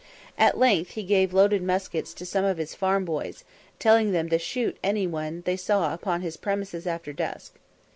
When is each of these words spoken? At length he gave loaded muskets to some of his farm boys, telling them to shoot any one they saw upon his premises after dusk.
At 0.35 0.57
length 0.57 0.93
he 0.93 1.03
gave 1.03 1.31
loaded 1.31 1.61
muskets 1.61 2.15
to 2.15 2.25
some 2.25 2.43
of 2.43 2.57
his 2.57 2.73
farm 2.73 3.05
boys, 3.05 3.43
telling 3.77 4.13
them 4.13 4.29
to 4.29 4.39
shoot 4.39 4.75
any 4.83 5.05
one 5.05 5.43
they 5.45 5.55
saw 5.57 5.93
upon 5.93 6.21
his 6.21 6.37
premises 6.37 6.87
after 6.87 7.13
dusk. 7.13 7.53